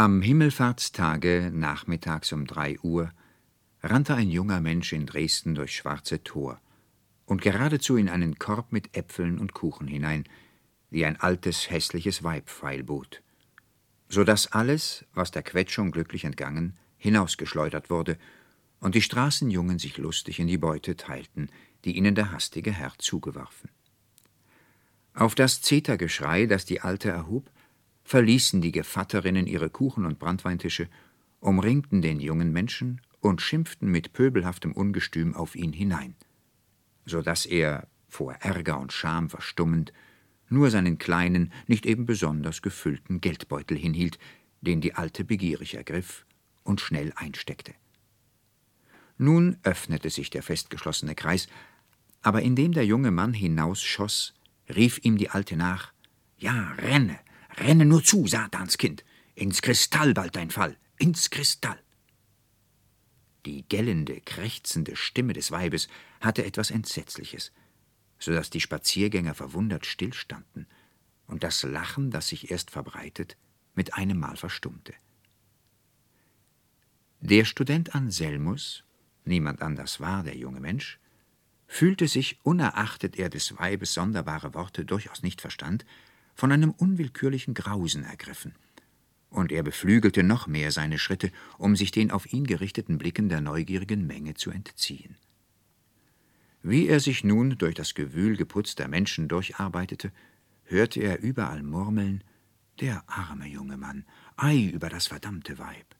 [0.00, 3.12] Am Himmelfahrtstage nachmittags um drei Uhr
[3.82, 6.58] rannte ein junger Mensch in Dresden durchs Schwarze Tor
[7.26, 10.24] und geradezu in einen Korb mit Äpfeln und Kuchen hinein,
[10.88, 13.20] wie ein altes, hässliches Weib feilbot,
[14.08, 18.16] so dass alles, was der Quetschung glücklich entgangen, hinausgeschleudert wurde
[18.80, 21.50] und die Straßenjungen sich lustig in die Beute teilten,
[21.84, 23.68] die ihnen der hastige Herr zugeworfen.
[25.12, 27.50] Auf das Zetergeschrei, das die Alte erhub,
[28.10, 30.88] verließen die Gevatterinnen ihre Kuchen- und Branntweintische,
[31.38, 36.16] umringten den jungen Menschen und schimpften mit pöbelhaftem Ungestüm auf ihn hinein,
[37.06, 39.92] so dass er, vor Ärger und Scham verstummend,
[40.48, 44.18] nur seinen kleinen, nicht eben besonders gefüllten Geldbeutel hinhielt,
[44.60, 46.26] den die Alte begierig ergriff
[46.64, 47.74] und schnell einsteckte.
[49.18, 51.46] Nun öffnete sich der festgeschlossene Kreis,
[52.22, 54.34] aber indem der junge Mann hinausschoss,
[54.68, 55.92] rief ihm die Alte nach
[56.38, 57.16] Ja, renne,
[57.60, 61.78] renne nur zu, Satanskind, ins Kristall bald dein Fall, ins Kristall.
[63.46, 65.88] Die gellende, krächzende Stimme des Weibes
[66.20, 67.52] hatte etwas Entsetzliches,
[68.18, 70.66] so dass die Spaziergänger verwundert stillstanden
[71.26, 73.36] und das Lachen, das sich erst verbreitet,
[73.74, 74.92] mit einem Mal verstummte.
[77.20, 78.84] Der Student Anselmus,
[79.24, 80.98] niemand anders war der junge Mensch,
[81.66, 85.86] fühlte sich, unerachtet er des Weibes sonderbare Worte durchaus nicht verstand,
[86.40, 88.54] von einem unwillkürlichen Grausen ergriffen,
[89.28, 93.42] und er beflügelte noch mehr seine Schritte, um sich den auf ihn gerichteten Blicken der
[93.42, 95.18] neugierigen Menge zu entziehen.
[96.62, 100.12] Wie er sich nun durch das Gewühl geputzter Menschen durcharbeitete,
[100.64, 102.24] hörte er überall murmeln
[102.80, 105.94] Der arme junge Mann, ei über das verdammte Weib.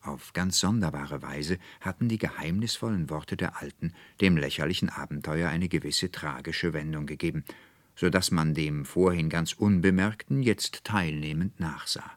[0.00, 6.12] Auf ganz sonderbare Weise hatten die geheimnisvollen Worte der Alten dem lächerlichen Abenteuer eine gewisse
[6.12, 7.44] tragische Wendung gegeben,
[7.96, 12.10] so dass man dem vorhin ganz Unbemerkten jetzt teilnehmend nachsah.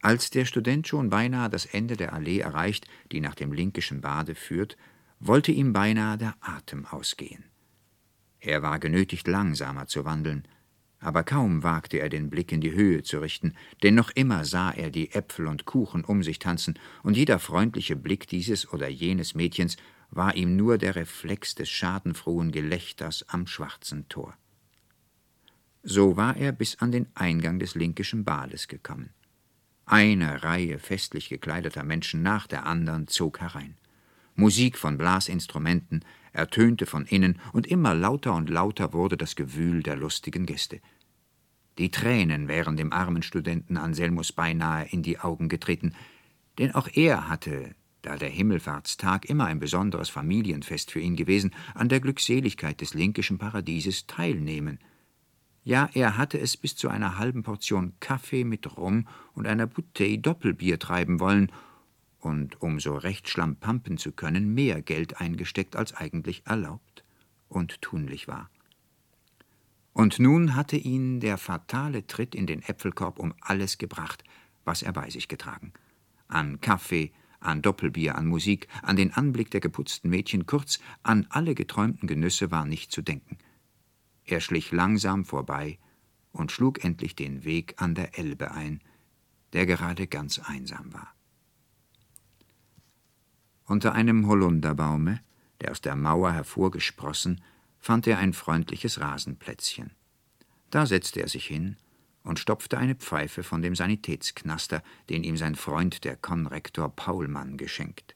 [0.00, 4.34] Als der Student schon beinahe das Ende der Allee erreicht, die nach dem Linkischen Bade
[4.34, 4.76] führt,
[5.18, 7.44] wollte ihm beinahe der Atem ausgehen.
[8.40, 10.46] Er war genötigt, langsamer zu wandeln,
[11.00, 14.70] aber kaum wagte er den Blick in die Höhe zu richten, denn noch immer sah
[14.70, 19.34] er die Äpfel und Kuchen um sich tanzen, und jeder freundliche Blick dieses oder jenes
[19.34, 19.76] Mädchens
[20.10, 24.36] war ihm nur der Reflex des schadenfrohen Gelächters am schwarzen Tor.
[25.82, 29.10] So war er bis an den Eingang des Linkischen Bades gekommen.
[29.86, 33.76] Eine Reihe festlich gekleideter Menschen nach der anderen zog herein.
[34.34, 39.96] Musik von Blasinstrumenten ertönte von innen, und immer lauter und lauter wurde das Gewühl der
[39.96, 40.80] lustigen Gäste.
[41.78, 45.94] Die Tränen wären dem armen Studenten Anselmus beinahe in die Augen getreten,
[46.58, 47.74] denn auch er hatte,
[48.08, 53.36] da der Himmelfahrtstag immer ein besonderes Familienfest für ihn gewesen, an der Glückseligkeit des linkischen
[53.36, 54.78] Paradieses teilnehmen.
[55.62, 60.16] Ja, er hatte es bis zu einer halben Portion Kaffee mit Rum und einer Bouteille
[60.16, 61.52] Doppelbier treiben wollen
[62.18, 67.04] und um so recht schlampampen zu können, mehr Geld eingesteckt, als eigentlich erlaubt
[67.50, 68.48] und tunlich war.
[69.92, 74.24] Und nun hatte ihn der fatale Tritt in den Äpfelkorb um alles gebracht,
[74.64, 75.74] was er bei sich getragen.
[76.26, 81.54] An Kaffee, an Doppelbier, an Musik, an den Anblick der geputzten Mädchen, kurz an alle
[81.54, 83.38] geträumten Genüsse war nicht zu denken.
[84.24, 85.78] Er schlich langsam vorbei
[86.32, 88.80] und schlug endlich den Weg an der Elbe ein,
[89.52, 91.14] der gerade ganz einsam war.
[93.64, 95.20] Unter einem Holunderbaume,
[95.60, 97.42] der aus der Mauer hervorgesprossen,
[97.78, 99.92] fand er ein freundliches Rasenplätzchen.
[100.70, 101.76] Da setzte er sich hin
[102.28, 108.14] und stopfte eine Pfeife von dem Sanitätsknaster, den ihm sein Freund der Konrektor Paulmann geschenkt.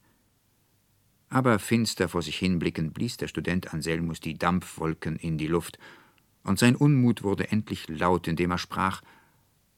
[1.31, 5.79] Aber finster vor sich hinblickend blies der Student Anselmus die Dampfwolken in die Luft,
[6.45, 9.01] und sein Unmut wurde endlich laut, indem er sprach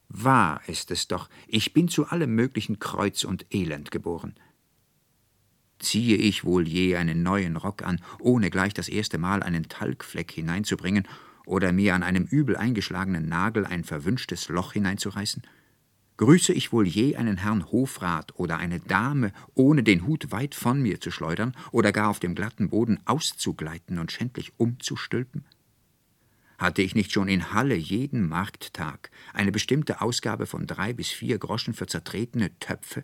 [0.09, 4.35] Wahr ist es doch, ich bin zu allem möglichen Kreuz und Elend geboren.
[5.79, 10.33] Ziehe ich wohl je einen neuen Rock an, ohne gleich das erste Mal einen Talgfleck
[10.33, 11.07] hineinzubringen
[11.47, 15.43] oder mir an einem übel eingeschlagenen Nagel ein verwünschtes Loch hineinzureißen?
[16.17, 20.81] Grüße ich wohl je einen Herrn Hofrat oder eine Dame, ohne den Hut weit von
[20.81, 25.45] mir zu schleudern oder gar auf dem glatten Boden auszugleiten und schändlich umzustülpen?
[26.57, 31.39] Hatte ich nicht schon in Halle jeden Markttag eine bestimmte Ausgabe von drei bis vier
[31.39, 33.03] Groschen für zertretene Töpfe,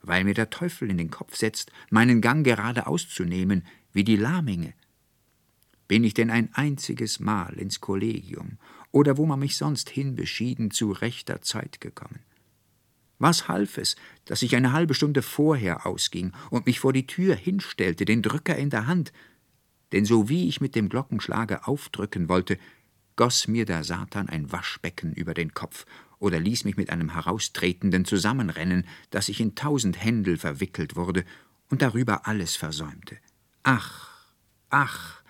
[0.00, 4.72] weil mir der Teufel in den Kopf setzt, meinen Gang gerade auszunehmen, wie die Lamminge
[5.88, 8.58] bin ich denn ein einziges Mal ins Kollegium
[8.92, 12.20] oder wo man mich sonst hinbeschieden zu rechter Zeit gekommen?
[13.18, 13.96] Was half es,
[14.26, 18.56] dass ich eine halbe Stunde vorher ausging und mich vor die Tür hinstellte, den Drücker
[18.56, 19.12] in der Hand?
[19.92, 22.58] Denn so wie ich mit dem Glockenschlager aufdrücken wollte,
[23.14, 25.86] goss mir der Satan ein Waschbecken über den Kopf
[26.18, 31.24] oder ließ mich mit einem Heraustretenden zusammenrennen, dass ich in tausend Händel verwickelt wurde
[31.70, 33.16] und darüber alles versäumte.
[33.62, 34.34] Ach,
[34.68, 35.22] ach,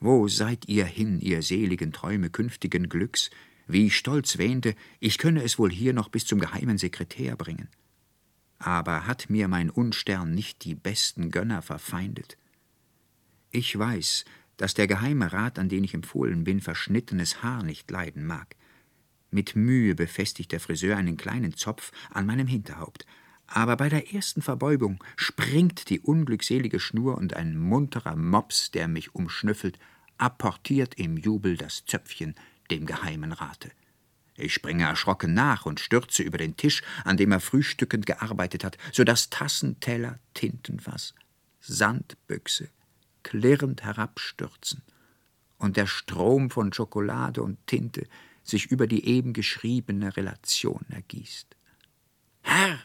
[0.00, 3.30] wo seid ihr hin, ihr seligen Träume künftigen Glücks,
[3.66, 7.68] wie ich stolz wähnte, ich könne es wohl hier noch bis zum geheimen Sekretär bringen.
[8.58, 12.36] Aber hat mir mein Unstern nicht die besten Gönner verfeindet?
[13.50, 14.24] Ich weiß,
[14.56, 18.56] dass der geheime Rat, an den ich empfohlen bin, verschnittenes Haar nicht leiden mag.
[19.30, 23.06] Mit Mühe befestigt der Friseur einen kleinen Zopf an meinem Hinterhaupt,
[23.46, 29.14] aber bei der ersten Verbeugung springt die unglückselige Schnur und ein munterer Mops, der mich
[29.14, 29.78] umschnüffelt,
[30.18, 32.34] apportiert im Jubel das Zöpfchen
[32.70, 33.70] dem geheimen Rate.
[34.36, 38.78] Ich springe erschrocken nach und stürze über den Tisch, an dem er frühstückend gearbeitet hat,
[38.92, 41.14] so dass Tassen, Teller, Tintenfass,
[41.60, 42.68] Sandbüchse
[43.22, 44.82] klirrend herabstürzen
[45.58, 48.06] und der Strom von Schokolade und Tinte
[48.42, 51.56] sich über die eben geschriebene Relation ergießt.
[52.42, 52.78] Herr,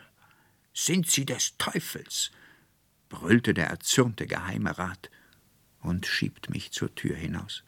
[0.86, 2.32] sind Sie des Teufels?
[3.10, 5.10] brüllte der erzürnte Geheime Rat
[5.82, 7.64] und schiebt mich zur Tür hinaus.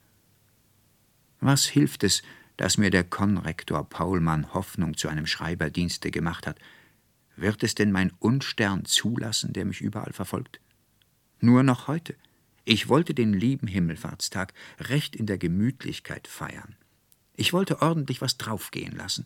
[1.40, 2.22] Was hilft es,
[2.58, 6.60] dass mir der Konrektor Paulmann Hoffnung zu einem Schreiberdienste gemacht hat?
[7.36, 10.60] Wird es denn mein Unstern zulassen, der mich überall verfolgt?
[11.40, 12.16] Nur noch heute.
[12.64, 16.76] Ich wollte den lieben Himmelfahrtstag recht in der Gemütlichkeit feiern.
[17.36, 19.26] Ich wollte ordentlich was draufgehen lassen.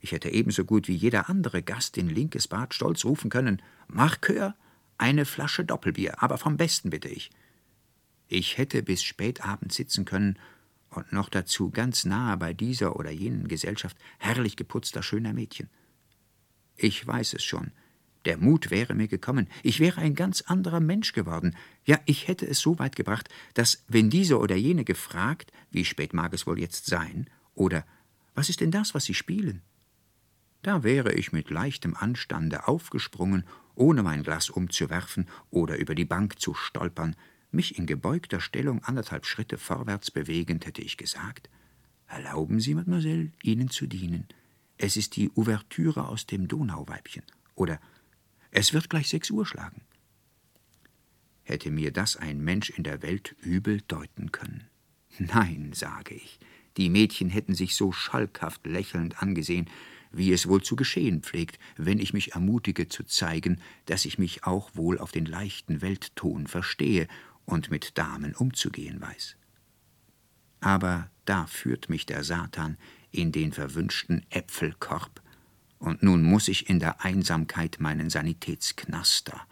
[0.00, 4.54] Ich hätte ebenso gut wie jeder andere Gast in linkes Bad stolz rufen können: Markör,
[4.98, 7.30] eine Flasche Doppelbier, aber vom Besten bitte ich.
[8.28, 10.38] Ich hätte bis spät Abend sitzen können
[10.90, 15.68] und noch dazu ganz nahe bei dieser oder jenen Gesellschaft herrlich geputzter schöner Mädchen.
[16.76, 17.72] Ich weiß es schon.
[18.24, 21.54] Der Mut wäre mir gekommen, ich wäre ein ganz anderer Mensch geworden.
[21.84, 26.12] Ja, ich hätte es so weit gebracht, dass, wenn diese oder jene gefragt, wie spät
[26.12, 27.86] mag es wohl jetzt sein, oder
[28.34, 29.62] was ist denn das, was Sie spielen?
[30.66, 33.44] Da wäre ich mit leichtem Anstande aufgesprungen,
[33.76, 37.14] ohne mein Glas umzuwerfen oder über die Bank zu stolpern,
[37.52, 41.50] mich in gebeugter Stellung anderthalb Schritte vorwärts bewegend, hätte ich gesagt
[42.08, 44.26] Erlauben Sie, Mademoiselle, Ihnen zu dienen.
[44.76, 47.22] Es ist die Ouvertüre aus dem Donauweibchen.
[47.54, 47.78] Oder
[48.50, 49.82] es wird gleich sechs Uhr schlagen.
[51.44, 54.64] Hätte mir das ein Mensch in der Welt übel deuten können?
[55.20, 56.40] Nein, sage ich.
[56.76, 59.70] Die Mädchen hätten sich so schalkhaft lächelnd angesehen,
[60.16, 64.44] wie es wohl zu geschehen pflegt, wenn ich mich ermutige zu zeigen, dass ich mich
[64.44, 67.08] auch wohl auf den leichten Weltton verstehe
[67.44, 69.36] und mit Damen umzugehen weiß.
[70.60, 72.76] Aber da führt mich der Satan
[73.10, 75.22] in den verwünschten Äpfelkorb,
[75.78, 79.46] und nun muss ich in der Einsamkeit meinen Sanitätsknaster.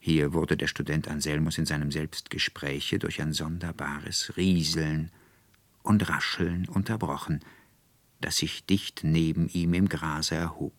[0.00, 5.12] Hier wurde der Student Anselmus in seinem Selbstgespräche durch ein sonderbares Rieseln
[5.84, 7.40] und Rascheln unterbrochen,
[8.22, 10.74] das sich dicht neben ihm im Grase erhob,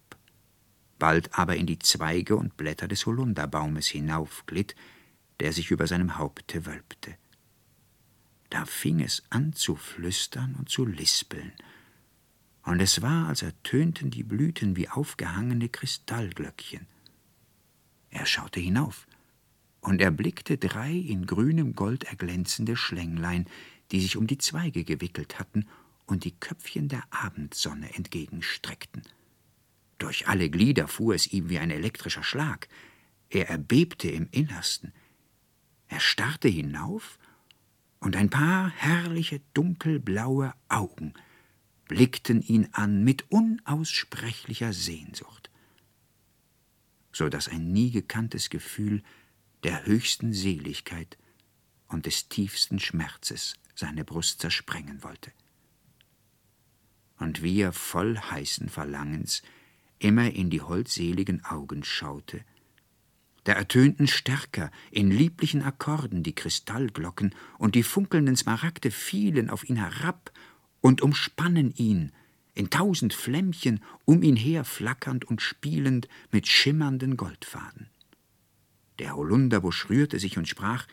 [0.98, 4.76] bald aber in die Zweige und Blätter des Holunderbaumes hinaufglitt,
[5.40, 7.16] der sich über seinem Haupte wölbte.
[8.50, 11.54] Da fing es an zu flüstern und zu lispeln,
[12.66, 16.88] und es war, als ertönten die Blüten wie aufgehangene Kristallglöckchen.
[18.10, 19.06] Er schaute hinauf
[19.82, 23.48] und erblickte drei in grünem Gold erglänzende Schlänglein,
[23.92, 25.66] die sich um die Zweige gewickelt hatten
[26.06, 29.04] und die Köpfchen der Abendsonne entgegenstreckten.
[29.98, 32.68] Durch alle Glieder fuhr es ihm wie ein elektrischer Schlag.
[33.30, 34.94] Er erbebte im Innersten.
[35.88, 37.20] Er starrte hinauf,
[38.00, 41.14] und ein paar herrliche dunkelblaue Augen
[41.88, 45.50] blickten ihn an mit unaussprechlicher Sehnsucht,
[47.14, 49.04] so dass ein nie gekanntes Gefühl
[49.64, 51.18] der höchsten Seligkeit
[51.88, 55.32] und des tiefsten Schmerzes seine Brust zersprengen wollte.
[57.24, 59.44] Und wie er voll heißen Verlangens
[59.98, 62.42] immer in die holdseligen Augen schaute,
[63.46, 69.78] da ertönten stärker in lieblichen Akkorden die Kristallglocken, und die funkelnden Smaragde fielen auf ihn
[69.78, 70.34] herab
[70.82, 72.12] und umspannen ihn,
[72.56, 77.88] in tausend Flämmchen um ihn her flackernd und spielend mit schimmernden Goldfaden.
[79.00, 80.88] Der Holunderbusch rührte sich und sprach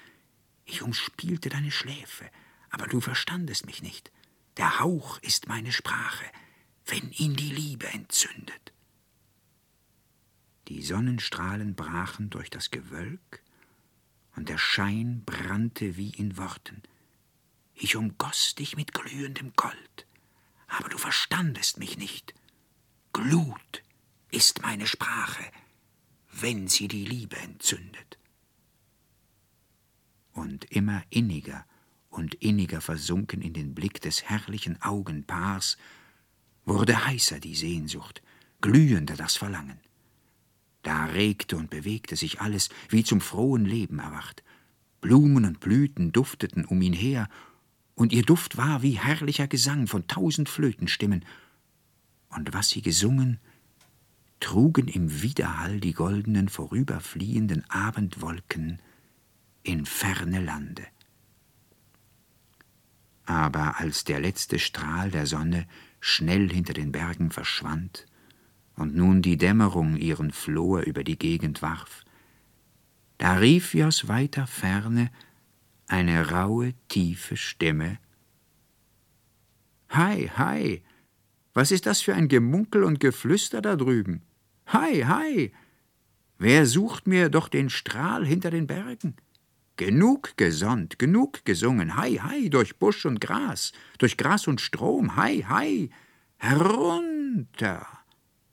[0.65, 2.25] Ich umspielte deine Schläfe,
[2.71, 4.13] aber du verstandest mich nicht.
[4.57, 6.25] Der Hauch ist meine Sprache,
[6.87, 8.73] wenn ihn die Liebe entzündet.
[10.69, 13.43] Die Sonnenstrahlen brachen durch das Gewölk,
[14.37, 16.83] und der Schein brannte wie in Worten.
[17.75, 20.07] Ich umgoss dich mit glühendem Gold,
[20.69, 22.35] aber du verstandest mich nicht.
[23.13, 23.83] Glut
[24.31, 25.45] ist meine Sprache,
[26.31, 28.19] wenn sie die Liebe entzündet.
[30.33, 31.67] Und immer inniger
[32.11, 35.79] und inniger versunken in den Blick des herrlichen Augenpaars,
[36.65, 38.23] wurde heißer die Sehnsucht,
[38.61, 39.81] glühender das Verlangen.
[40.83, 44.43] Da regte und bewegte sich alles, wie zum frohen Leben erwacht.
[45.01, 47.29] Blumen und Blüten dufteten um ihn her,
[47.95, 51.25] und ihr Duft war wie herrlicher Gesang von tausend Flötenstimmen.
[52.31, 53.39] Und was sie gesungen,
[54.41, 58.81] trugen im Widerhall die goldenen vorüberfliehenden Abendwolken
[59.63, 60.87] in ferne Lande.
[63.31, 65.69] Aber als der letzte Strahl der Sonne
[66.01, 68.07] schnell hinter den Bergen verschwand
[68.75, 72.05] und nun die Dämmerung ihren Flor über die Gegend warf,
[73.19, 75.13] da rief wie aus weiter Ferne
[75.87, 77.99] eine raue, tiefe Stimme
[79.93, 80.83] Hei, hei,
[81.55, 84.23] was ist das für ein Gemunkel und Geflüster da drüben?
[84.73, 85.53] Hei, hei,
[86.39, 89.15] wer sucht mir doch den Strahl hinter den Bergen?
[89.81, 95.43] Genug gesonnt, genug gesungen, hei, hei, durch Busch und Gras, durch Gras und Strom, hei,
[95.49, 95.89] hei,
[96.37, 97.87] herunter,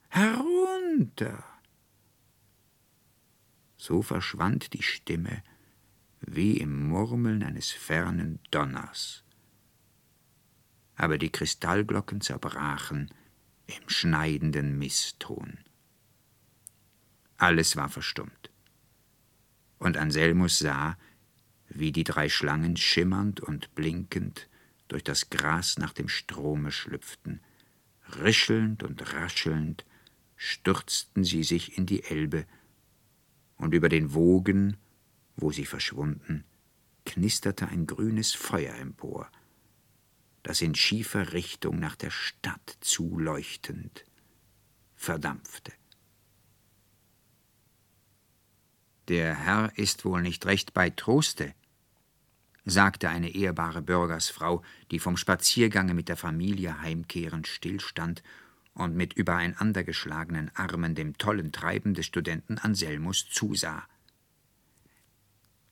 [0.07, 1.43] herunter.
[3.75, 5.43] So verschwand die Stimme
[6.21, 9.25] wie im Murmeln eines fernen Donners.
[10.95, 13.13] Aber die Kristallglocken zerbrachen
[13.65, 15.57] im schneidenden Misston.
[17.35, 18.49] Alles war verstummt.
[19.77, 20.97] Und Anselmus sah,
[21.69, 24.47] wie die drei Schlangen schimmernd und blinkend
[24.87, 27.41] durch das Gras nach dem Strome schlüpften.
[28.21, 29.85] Rischelnd und raschelnd
[30.35, 32.45] stürzten sie sich in die Elbe,
[33.57, 34.77] und über den Wogen,
[35.35, 36.43] wo sie verschwunden,
[37.05, 39.31] knisterte ein grünes Feuer empor,
[40.43, 44.05] das in schiefer Richtung nach der Stadt zuleuchtend
[44.95, 45.73] verdampfte.
[49.07, 51.53] Der Herr ist wohl nicht recht bei Troste,
[52.65, 54.61] sagte eine ehrbare Bürgersfrau,
[54.91, 58.21] die vom Spaziergange mit der Familie heimkehrend stillstand
[58.73, 63.87] und mit übereinandergeschlagenen Armen dem tollen Treiben des Studenten Anselmus zusah.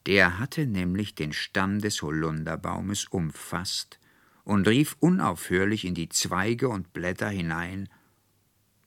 [0.06, 3.98] Der hatte nämlich den Stamm des Holunderbaumes umfasst
[4.44, 7.88] und rief unaufhörlich in die Zweige und Blätter hinein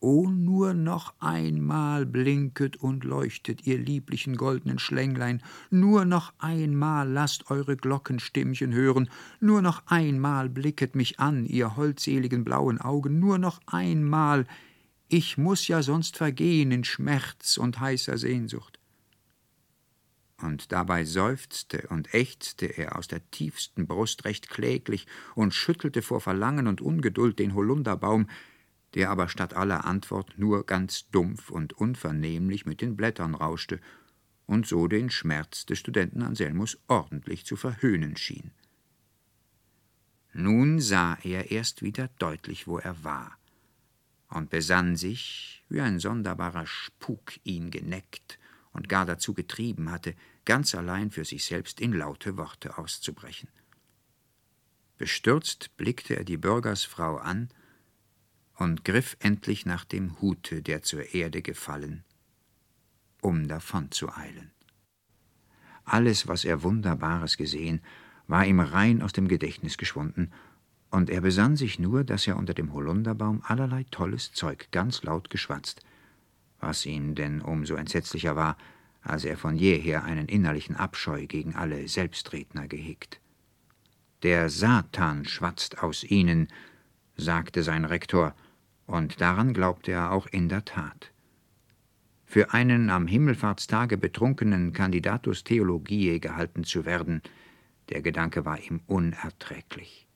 [0.02, 7.52] O nur noch einmal blinket und leuchtet, ihr lieblichen goldenen Schlänglein, nur noch einmal lasst
[7.52, 9.10] eure Glockenstimmchen hören,
[9.42, 14.48] nur noch einmal blicket mich an, ihr holdseligen blauen Augen, nur noch einmal,
[15.10, 18.80] ich muss ja sonst vergehen in Schmerz und heißer Sehnsucht.
[20.42, 26.22] Und dabei seufzte und ächzte er aus der tiefsten Brust recht kläglich und schüttelte vor
[26.22, 28.28] Verlangen und Ungeduld den Holunderbaum,
[28.96, 33.80] der aber statt aller Antwort nur ganz dumpf und unvernehmlich mit den Blättern rauschte
[34.46, 38.52] und so den Schmerz des Studenten Anselmus ordentlich zu verhöhnen schien.
[40.34, 43.38] Nun sah er erst wieder deutlich, wo er war,
[44.30, 48.40] und besann sich, wie ein sonderbarer Spuk ihn geneckt
[48.72, 50.16] und gar dazu getrieben hatte,
[50.46, 53.50] ganz allein für sich selbst in laute Worte auszubrechen.
[54.98, 57.50] Bestürzt blickte er die Bürgersfrau an
[58.60, 62.04] und griff endlich nach dem Hute, der zur Erde gefallen,
[63.22, 64.52] um davonzueilen.
[65.86, 67.82] Alles, was er Wunderbares gesehen,
[68.28, 70.32] war ihm rein aus dem Gedächtnis geschwunden,
[70.92, 75.30] und er besann sich nur, dass er unter dem Holunderbaum allerlei tolles Zeug ganz laut
[75.30, 75.82] geschwatzt,
[76.60, 78.58] was ihn denn um so entsetzlicher war,
[79.02, 83.22] als er von jeher einen innerlichen Abscheu gegen alle Selbstredner gehegt.
[84.24, 86.50] Der Satan schwatzt aus ihnen,
[87.16, 88.36] sagte sein Rektor,
[88.90, 91.12] und daran glaubte er auch in der Tat.
[92.26, 97.22] Für einen am Himmelfahrtstage betrunkenen Candidatus Theologiae gehalten zu werden,
[97.90, 100.08] der Gedanke war ihm unerträglich.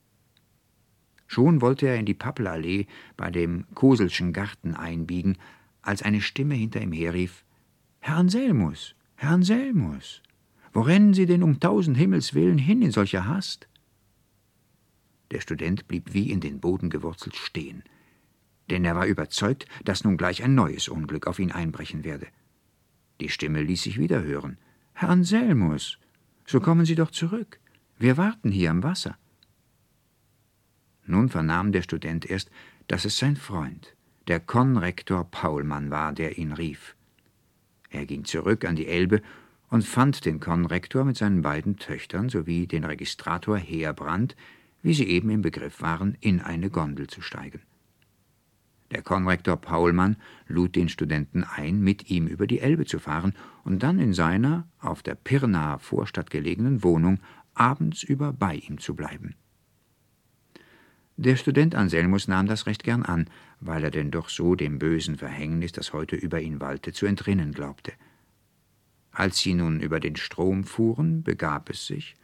[1.28, 5.38] Schon wollte er in die Pappelallee bei dem Koselschen Garten einbiegen,
[5.82, 7.46] als eine Stimme hinter ihm herrief:
[8.00, 10.22] Herr Anselmus, Herr Anselmus,
[10.72, 13.68] wo rennen Sie denn um tausend Himmels willen hin in solcher Hast?
[15.32, 17.84] Der Student blieb wie in den Boden gewurzelt stehen
[18.70, 22.28] denn er war überzeugt, dass nun gleich ein neues Unglück auf ihn einbrechen werde.
[23.20, 24.58] Die Stimme ließ sich wieder hören.
[24.94, 25.98] Herr Anselmus,
[26.46, 27.60] so kommen Sie doch zurück.
[27.98, 29.18] Wir warten hier am Wasser.
[31.06, 32.50] Nun vernahm der Student erst,
[32.88, 33.96] dass es sein Freund,
[34.28, 36.96] der Konrektor Paulmann war, der ihn rief.
[37.90, 39.22] Er ging zurück an die Elbe
[39.70, 44.36] und fand den Konrektor mit seinen beiden Töchtern sowie den Registrator Heerbrand,
[44.82, 47.62] wie sie eben im Begriff waren, in eine Gondel zu steigen.
[48.94, 53.34] Der Konrektor Paulmann lud den Studenten ein, mit ihm über die Elbe zu fahren
[53.64, 57.20] und dann in seiner auf der Pirnaer Vorstadt gelegenen Wohnung
[57.56, 59.36] abends über bei ihm zu bleiben.
[61.18, 63.28] Der Student Anselmus nahm das recht gern an,
[63.60, 67.52] weil er denn doch so dem bösen Verhängnis, das heute über ihn wallte, zu entrinnen
[67.52, 67.94] glaubte.
[69.12, 72.16] Als sie nun über den Strom fuhren, begab es sich,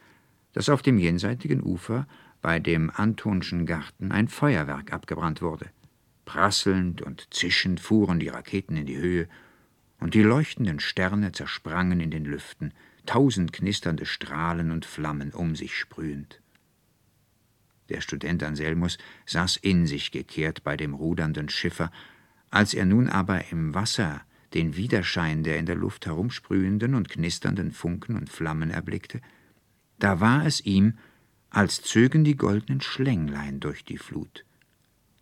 [0.54, 2.08] dass auf dem jenseitigen Ufer
[2.42, 5.68] bei dem Antonschen Garten ein Feuerwerk abgebrannt wurde.
[6.30, 9.28] Prasselnd und zischend fuhren die Raketen in die Höhe,
[10.00, 12.72] und die leuchtenden Sterne zersprangen in den Lüften,
[13.08, 16.40] tausend knisternde Strahlen und Flammen um sich sprühend.
[17.90, 21.92] Der Student Anselmus saß in sich gekehrt bei dem rudernden Schiffer,
[22.52, 24.22] als er nun aber im Wasser
[24.54, 29.20] den Widerschein der in der Luft herumsprühenden und knisternden Funken und Flammen erblickte,
[29.98, 31.00] da war es ihm,
[31.50, 34.46] als zögen die goldenen Schlänglein durch die Flut.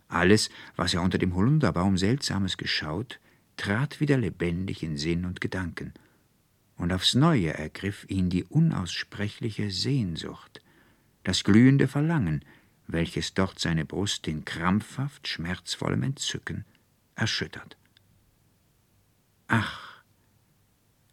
[0.07, 3.19] Alles, was er unter dem Holunderbaum Seltsames geschaut,
[3.57, 5.93] trat wieder lebendig in Sinn und Gedanken,
[6.77, 10.61] und aufs neue ergriff ihn die unaussprechliche Sehnsucht,
[11.23, 12.45] das glühende Verlangen,
[12.85, 16.65] welches dort seine Brust in krampfhaft schmerzvollem Entzücken
[17.15, 17.77] erschüttert.
[19.47, 20.03] Ach,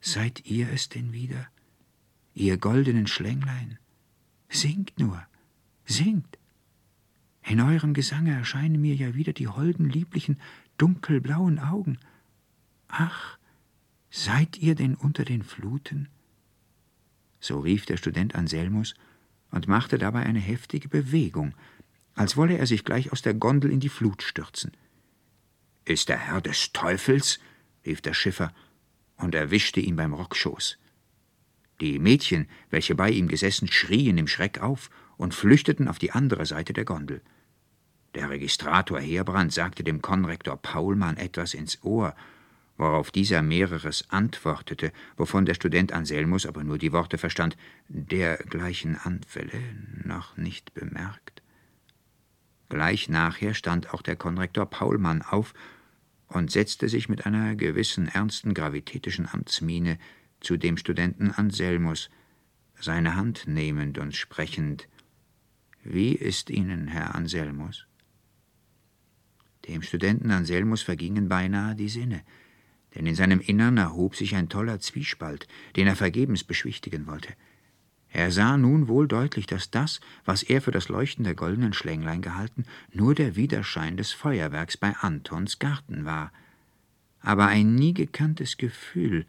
[0.01, 1.49] seid ihr es denn wieder,
[2.35, 3.79] ihr goldenen Schlänglein?
[4.49, 5.27] Singt nur,
[5.85, 6.39] singt!
[7.47, 10.41] In eurem Gesange erscheinen mir ja wieder die holden, lieblichen,
[10.79, 11.99] dunkelblauen Augen.
[12.89, 13.39] Ach,
[14.11, 16.09] seid ihr denn unter den Fluten?
[17.41, 18.95] So rief der Student Anselmus
[19.51, 21.55] und machte dabei eine heftige Bewegung,
[22.15, 24.73] als wolle er sich gleich aus der Gondel in die Flut stürzen.
[25.85, 27.41] Ist der Herr des Teufels?
[27.85, 28.55] rief der Schiffer
[29.19, 30.79] und erwischte ihn beim Rockschoß.
[31.81, 36.47] Die Mädchen, welche bei ihm gesessen, schrien im Schreck auf und flüchteten auf die andere
[36.47, 37.21] Seite der Gondel.
[38.15, 42.15] Der Registrator Heerbrand sagte dem Konrektor Paulmann etwas ins Ohr,
[42.77, 47.57] worauf dieser mehreres antwortete, wovon der Student Anselmus aber nur die Worte verstand,
[47.89, 49.59] dergleichen Anfälle
[50.05, 51.43] noch nicht bemerkt.
[52.69, 55.55] Gleich nachher stand auch der Konrektor Paulmann auf
[56.29, 59.99] und setzte sich mit einer gewissen ernsten gravitätischen Amtsmiene
[60.41, 62.11] zu dem Studenten Anselmus,
[62.81, 64.89] seine Hand nehmend und sprechend
[65.83, 67.87] Wie ist Ihnen, Herr Anselmus?
[69.69, 72.23] Dem Studenten Anselmus vergingen beinahe die Sinne
[72.95, 77.35] denn in seinem Innern erhob sich ein toller Zwiespalt, den er vergebens beschwichtigen wollte.
[78.09, 82.23] Er sah nun wohl deutlich, dass das, was er für das Leuchten der goldenen Schlänglein
[82.23, 86.33] gehalten, nur der Widerschein des Feuerwerks bei Antons Garten war.
[87.21, 89.27] Aber ein nie gekanntes Gefühl,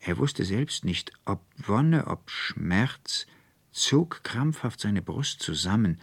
[0.00, 3.26] er wusste selbst nicht, ob Wonne, ob Schmerz,
[3.70, 6.00] zog krampfhaft seine Brust zusammen,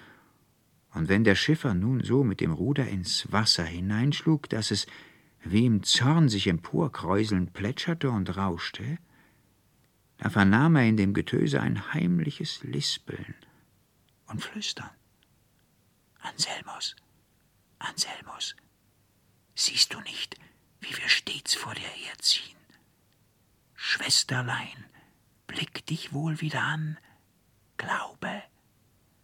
[0.95, 4.87] und wenn der Schiffer nun so mit dem Ruder ins Wasser hineinschlug, dass es
[5.43, 8.97] wie im Zorn sich emporkräuselnd plätscherte und rauschte,
[10.17, 13.35] da vernahm er in dem Getöse ein heimliches Lispeln
[14.27, 14.89] und Flüstern.
[16.21, 16.95] Anselmus,
[17.77, 18.55] Anselmus,
[19.53, 20.37] siehst du nicht,
[20.79, 22.55] wie wir stets vor dir herziehen?
[23.75, 24.85] Schwesterlein,
[25.45, 26.97] blick dich wohl wieder an,
[27.77, 28.43] glaube,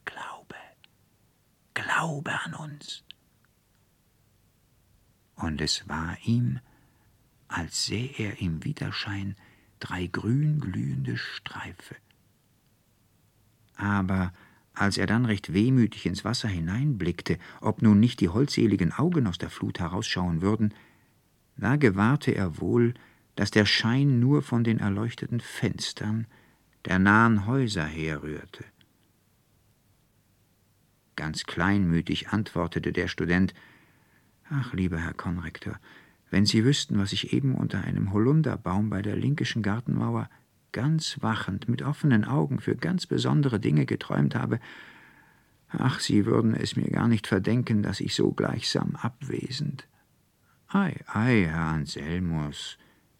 [0.03, 0.55] glaube,
[1.83, 3.03] glaube an uns
[5.41, 6.59] und es war ihm,
[7.47, 9.35] als sähe er im Widerschein
[9.79, 11.95] drei grün glühende Streife.
[13.75, 14.31] Aber
[14.73, 19.37] als er dann recht wehmütig ins Wasser hineinblickte, ob nun nicht die holdseligen Augen aus
[19.37, 20.73] der Flut herausschauen würden,
[21.57, 22.93] da gewahrte er wohl,
[23.35, 26.27] dass der Schein nur von den erleuchteten Fenstern
[26.85, 28.63] der nahen Häuser herrührte.
[31.21, 33.53] Ganz kleinmütig antwortete der Student
[34.49, 35.79] Ach, lieber Herr Konrektor,
[36.31, 40.31] wenn Sie wüssten, was ich eben unter einem Holunderbaum bei der linkischen Gartenmauer
[40.71, 44.59] ganz wachend, mit offenen Augen für ganz besondere Dinge geträumt habe,
[45.69, 49.87] ach, Sie würden es mir gar nicht verdenken, dass ich so gleichsam abwesend.
[50.69, 52.79] Ei, ei, Herr Anselmus,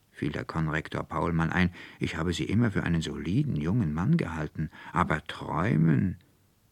[0.10, 4.72] fiel der Konrektor Paulmann ein, ich habe Sie immer für einen soliden jungen Mann gehalten,
[4.92, 6.18] aber träumen,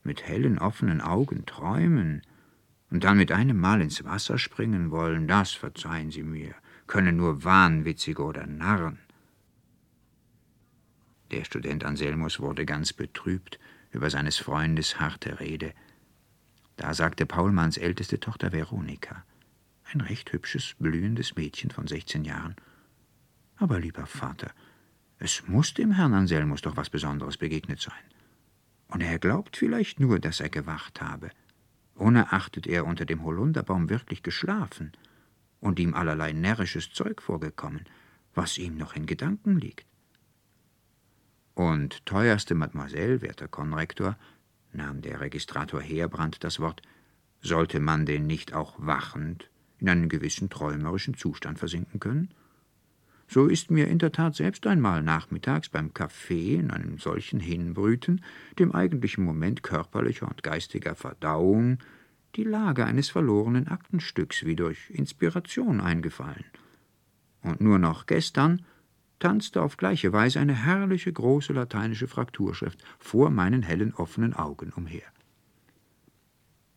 [0.03, 2.21] mit hellen, offenen Augen träumen,
[2.91, 6.55] und dann mit einem Mal ins Wasser springen wollen, das verzeihen Sie mir,
[6.87, 8.97] können nur Wahnwitzige oder Narren.
[11.29, 13.59] Der Student Anselmus wurde ganz betrübt
[13.91, 15.73] über seines Freundes harte Rede.
[16.77, 19.23] Da sagte Paulmanns älteste Tochter Veronika,
[19.93, 22.55] ein recht hübsches, blühendes Mädchen von sechzehn Jahren.
[23.57, 24.51] Aber, lieber Vater,
[25.19, 27.93] es muss dem Herrn Anselmus doch was Besonderes begegnet sein.
[28.89, 31.31] Und er glaubt vielleicht nur, dass er gewacht habe
[31.99, 34.93] unerachtet er unter dem Holunderbaum wirklich geschlafen
[35.59, 37.85] und ihm allerlei närrisches Zeug vorgekommen,
[38.33, 39.85] was ihm noch in Gedanken liegt.
[41.53, 44.17] Und teuerste Mademoiselle, werter Konrektor,
[44.71, 46.81] nahm der Registrator Heerbrand das Wort,
[47.41, 52.33] sollte man denn nicht auch wachend in einen gewissen träumerischen Zustand versinken können?
[53.31, 58.23] So ist mir in der Tat selbst einmal nachmittags beim Kaffee in einem solchen Hinbrüten,
[58.57, 61.77] dem eigentlichen Moment körperlicher und geistiger Verdauung,
[62.35, 66.45] die Lage eines verlorenen Aktenstücks wie durch Inspiration eingefallen.
[67.43, 68.65] Und nur noch gestern
[69.19, 75.03] tanzte auf gleiche Weise eine herrliche große lateinische Frakturschrift vor meinen hellen offenen Augen umher.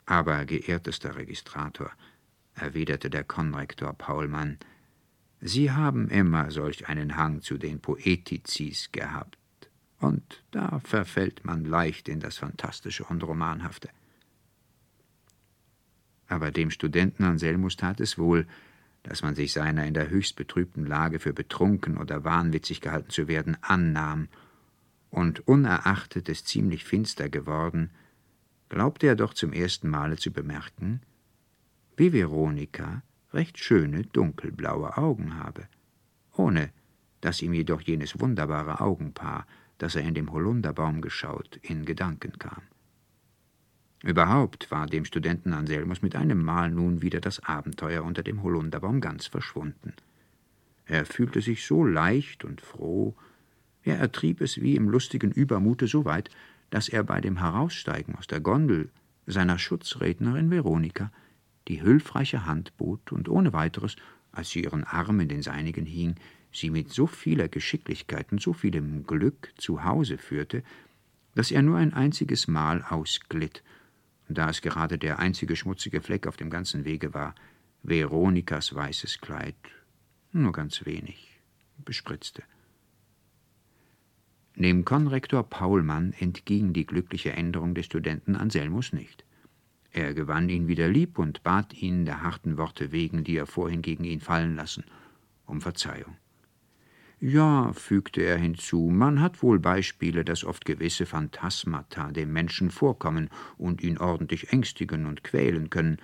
[0.05, 1.91] Aber, geehrtester Registrator,
[2.55, 4.59] erwiderte der Konrektor Paulmann,
[5.45, 9.37] Sie haben immer solch einen Hang zu den Poetizis gehabt,
[9.99, 13.89] und da verfällt man leicht in das Fantastische und Romanhafte.
[16.29, 18.47] Aber dem Studenten Anselmus tat es wohl,
[19.03, 23.27] dass man sich seiner in der höchst betrübten Lage für betrunken oder wahnwitzig gehalten zu
[23.27, 24.29] werden annahm,
[25.11, 27.91] und unerachtet es ziemlich finster geworden,
[28.69, 31.01] glaubte er doch zum ersten Male zu bemerken,
[31.97, 33.03] wie Veronika
[33.35, 35.67] recht schöne dunkelblaue Augen habe,
[36.37, 36.71] ohne
[37.21, 39.47] dass ihm jedoch jenes wunderbare Augenpaar,
[39.79, 42.63] das er in dem Holunderbaum geschaut, in Gedanken kam.
[44.03, 49.01] Überhaupt war dem Studenten Anselmus mit einem Mal nun wieder das Abenteuer unter dem Holunderbaum
[49.01, 49.95] ganz verschwunden.
[50.87, 53.15] Er fühlte sich so leicht und froh,
[53.85, 56.31] er ertrieb es wie im lustigen Übermute so weit,
[56.71, 58.91] dass er bei dem Heraussteigen aus der Gondel
[59.27, 61.13] seiner Schutzrednerin Veronika
[61.69, 63.97] die hülfreiche Hand bot und ohne weiteres,
[64.33, 66.17] als sie ihren Arm in den seinigen hing,
[66.51, 70.63] sie mit so vieler Geschicklichkeit und so vielem Glück zu Hause führte,
[71.35, 73.63] dass er nur ein einziges Mal ausglitt,
[74.29, 77.35] und da es gerade der einzige schmutzige Fleck auf dem ganzen Wege war,
[77.83, 79.57] Veronikas weißes Kleid
[80.33, 81.41] nur ganz wenig
[81.85, 82.43] bespritzte.
[84.55, 89.25] Dem Konrektor Paulmann entging die glückliche Änderung des Studenten Anselmus nicht.
[89.93, 93.83] Er gewann ihn wieder lieb und bat ihn der harten Worte wegen, die er vorhin
[93.83, 94.85] gegen ihn fallen lassen,
[95.47, 96.17] um Verzeihung.
[97.21, 103.31] Ja, fügte er hinzu, man hat wohl Beispiele, dass oft gewisse Phantasmata dem Menschen vorkommen
[103.59, 105.99] und ihn ordentlich ängstigen und quälen können.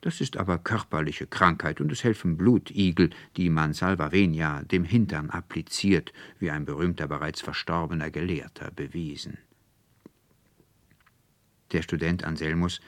[0.00, 6.12] Das ist aber körperliche Krankheit, und es helfen Blutigel, die man Salvavenia dem Hintern appliziert,
[6.38, 9.36] wie ein berühmter bereits verstorbener Gelehrter bewiesen.
[11.72, 12.80] Der Student Anselmus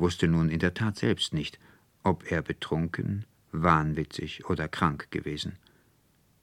[0.00, 1.58] wusste nun in der Tat selbst nicht,
[2.02, 5.56] ob er betrunken, wahnwitzig oder krank gewesen.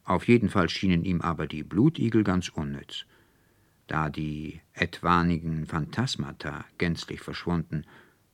[0.04, 3.06] Auf jeden Fall schienen ihm aber die Blutigel ganz unnütz,
[3.88, 7.86] da die etwanigen Phantasmata gänzlich verschwunden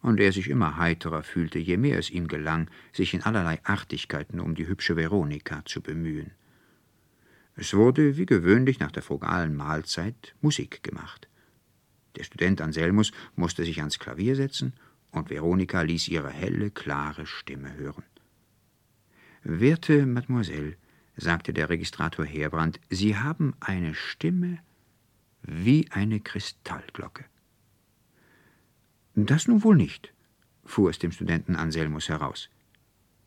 [0.01, 4.39] und er sich immer heiterer fühlte, je mehr es ihm gelang, sich in allerlei Artigkeiten
[4.39, 6.31] um die hübsche Veronika zu bemühen.
[7.55, 11.27] Es wurde, wie gewöhnlich nach der frugalen Mahlzeit, Musik gemacht.
[12.15, 14.73] Der Student Anselmus musste sich ans Klavier setzen
[15.11, 18.03] und Veronika ließ ihre helle, klare Stimme hören.
[19.43, 20.77] Werte Mademoiselle,
[21.15, 24.59] sagte der Registrator Heerbrand, Sie haben eine Stimme
[25.41, 27.25] wie eine Kristallglocke.
[29.15, 30.13] Das nun wohl nicht,
[30.63, 32.49] fuhr es dem Studenten Anselmus heraus.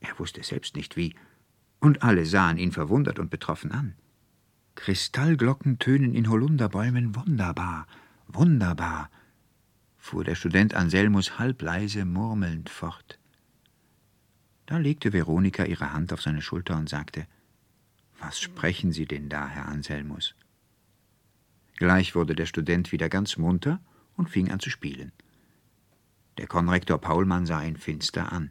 [0.01, 1.15] Er wusste selbst nicht wie,
[1.81, 3.95] und alle sahen ihn verwundert und betroffen an.
[4.77, 7.87] Kristallglocken tönen in Holunderbäumen wunderbar,
[8.27, 9.11] wunderbar,
[10.05, 13.19] fuhr der Student Anselmus halbleise murmelnd fort.
[14.67, 17.27] Da legte Veronika ihre Hand auf seine Schulter und sagte
[18.19, 20.35] Was sprechen Sie denn da, Herr Anselmus?
[21.79, 23.81] Gleich wurde der Student wieder ganz munter
[24.15, 25.11] und fing an zu spielen.
[26.37, 28.51] Der Konrektor Paulmann sah ihn finster an,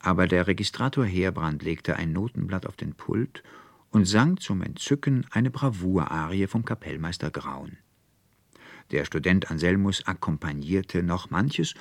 [0.00, 3.42] aber der Registrator Heerbrand legte ein Notenblatt auf den Pult
[3.88, 7.78] und sang zum Entzücken eine Bravour-Arie vom Kapellmeister Graun.
[8.90, 11.74] Der Student Anselmus akkompagnierte noch manches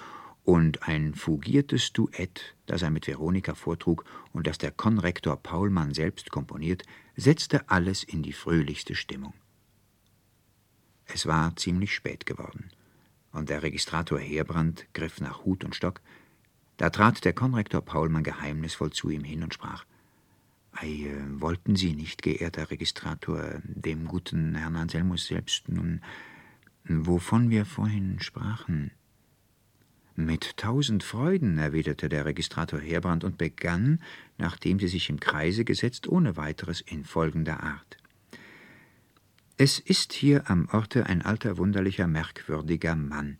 [0.44, 6.32] und ein fugiertes Duett, das er mit Veronika vortrug und das der Konrektor Paulmann selbst
[6.32, 6.84] komponiert,
[7.16, 9.34] setzte alles in die fröhlichste Stimmung.
[11.06, 12.70] Es war ziemlich spät geworden,
[13.32, 16.02] und der Registrator Heerbrand griff nach Hut und Stock.
[16.78, 19.86] Da trat der Konrektor Paulmann geheimnisvoll zu ihm hin und sprach
[20.72, 26.02] Ei, äh, wollten Sie nicht, geehrter Registrator, dem guten Herrn Anselmus selbst nun
[26.86, 28.91] wovon wir vorhin sprachen.
[30.15, 34.00] Mit tausend Freuden, erwiderte der Registrator Heerbrand und begann,
[34.38, 37.98] nachdem sie sich im Kreise gesetzt, ohne weiteres in folgender Art.
[39.58, 43.38] Es ist hier am Orte ein alter, wunderlicher, merkwürdiger Mann.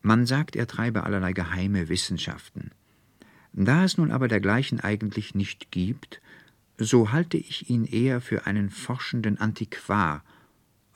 [0.00, 2.70] Man sagt, er treibe allerlei geheime Wissenschaften.
[3.52, 6.22] Da es nun aber dergleichen eigentlich nicht gibt,
[6.78, 10.24] so halte ich ihn eher für einen forschenden Antiquar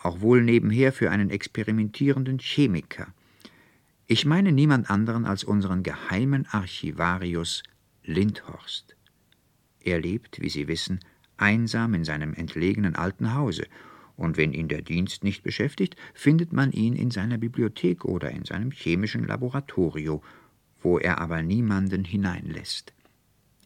[0.07, 3.09] auch wohl nebenher für einen experimentierenden Chemiker.
[4.07, 7.64] Ich meine niemand anderen als unseren geheimen Archivarius
[8.05, 8.97] Lindhorst.
[9.83, 11.01] Er lebt, wie Sie wissen,
[11.37, 13.66] einsam in seinem entlegenen alten Hause,
[14.16, 18.45] und wenn ihn der Dienst nicht beschäftigt, findet man ihn in seiner Bibliothek oder in
[18.45, 20.23] seinem chemischen Laboratorio,
[20.81, 22.95] wo er aber niemanden hineinlässt.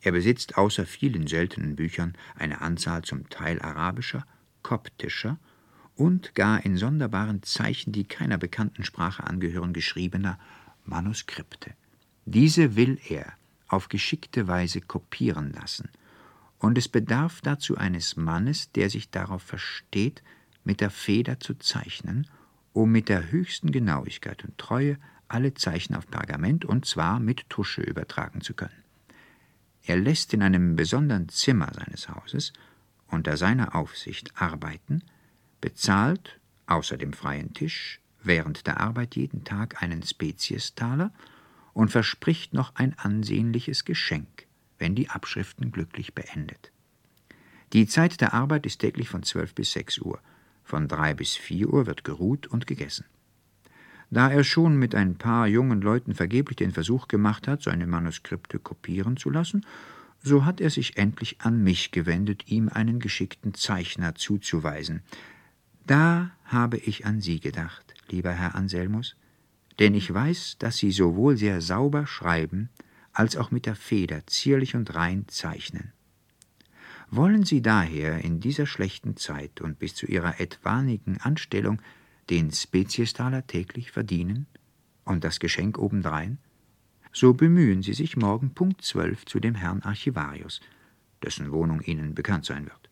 [0.00, 4.26] Er besitzt außer vielen seltenen Büchern eine Anzahl zum Teil arabischer,
[4.62, 5.38] koptischer
[6.00, 10.38] und gar in sonderbaren Zeichen, die keiner bekannten Sprache angehören, geschriebener
[10.86, 11.74] Manuskripte.
[12.24, 13.34] Diese will er
[13.68, 15.90] auf geschickte Weise kopieren lassen,
[16.58, 20.22] und es bedarf dazu eines Mannes, der sich darauf versteht,
[20.64, 22.26] mit der Feder zu zeichnen,
[22.72, 27.82] um mit der höchsten Genauigkeit und Treue alle Zeichen auf Pergament und zwar mit Tusche
[27.82, 28.84] übertragen zu können.
[29.84, 32.54] Er lässt in einem besonderen Zimmer seines Hauses
[33.06, 35.02] unter seiner Aufsicht arbeiten,
[35.60, 41.12] bezahlt außer dem freien Tisch während der Arbeit jeden Tag einen Speziestaler
[41.72, 44.46] und verspricht noch ein ansehnliches Geschenk,
[44.78, 46.70] wenn die Abschriften glücklich beendet.
[47.72, 50.20] Die Zeit der Arbeit ist täglich von zwölf bis sechs Uhr,
[50.64, 53.04] von drei bis vier Uhr wird geruht und gegessen.
[54.10, 58.58] Da er schon mit ein paar jungen Leuten vergeblich den Versuch gemacht hat, seine Manuskripte
[58.58, 59.64] kopieren zu lassen,
[60.22, 65.02] so hat er sich endlich an mich gewendet, ihm einen geschickten Zeichner zuzuweisen.
[65.90, 69.16] Da habe ich an Sie gedacht, lieber Herr Anselmus,
[69.80, 72.68] denn ich weiß, dass Sie sowohl sehr sauber schreiben,
[73.12, 75.92] als auch mit der Feder zierlich und rein zeichnen.
[77.10, 81.82] Wollen Sie daher in dieser schlechten Zeit und bis zu Ihrer etwanigen Anstellung
[82.30, 84.46] den Speziestaler täglich verdienen
[85.04, 86.38] und das Geschenk obendrein?
[87.12, 90.60] So bemühen Sie sich morgen Punkt zwölf zu dem Herrn Archivarius,
[91.20, 92.88] dessen Wohnung Ihnen bekannt sein wird.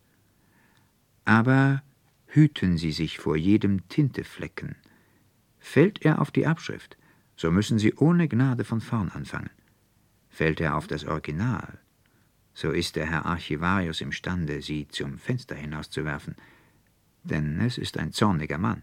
[1.25, 1.85] Aber
[2.29, 4.77] hüten Sie sich vor jedem Tinteflecken.
[5.59, 6.97] Fällt er auf die Abschrift,
[7.37, 9.51] so müssen Sie ohne Gnade von vorn anfangen.
[10.29, 11.79] Fällt er auf das Original,
[12.61, 16.35] so ist der Herr Archivarius imstande, sie zum Fenster hinauszuwerfen,
[17.23, 18.83] denn es ist ein zorniger Mann.